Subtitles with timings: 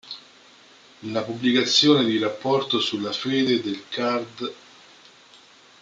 [1.03, 4.53] La pubblicazione di "Rapporto sulla fede" del card.